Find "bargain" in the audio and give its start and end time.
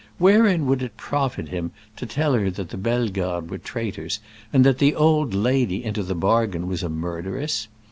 6.15-6.65